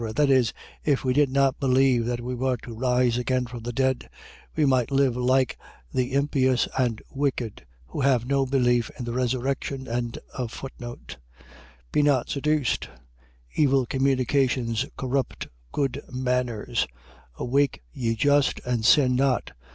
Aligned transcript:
.That 0.15 0.31
is, 0.31 0.51
if 0.83 1.05
we 1.05 1.13
did 1.13 1.29
not 1.29 1.59
believe 1.59 2.07
that 2.07 2.21
we 2.21 2.33
were 2.33 2.57
to 2.63 2.73
rise 2.73 3.19
again 3.19 3.45
from 3.45 3.61
the 3.61 3.71
dead, 3.71 4.09
we 4.55 4.65
might 4.65 4.89
live 4.89 5.15
like 5.15 5.59
the 5.93 6.13
impious 6.13 6.67
and 6.75 7.03
wicked, 7.11 7.67
who 7.85 8.01
have 8.01 8.25
no 8.25 8.47
belief 8.47 8.89
in 8.97 9.05
the 9.05 9.13
resurrection. 9.13 9.85
15:33. 9.85 11.17
Be 11.91 12.01
not 12.01 12.29
seduced: 12.29 12.89
Evil 13.53 13.85
communications 13.85 14.87
corrupt 14.97 15.49
good 15.71 16.01
manners. 16.11 16.87
15:34. 17.37 17.41
Awake, 17.41 17.81
ye 17.93 18.15
just, 18.15 18.59
and 18.65 18.83
sin 18.83 19.15
not. 19.15 19.51